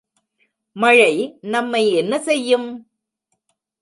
[0.75, 1.13] மழை
[1.41, 2.67] நம்மை என்ன செய்யும்?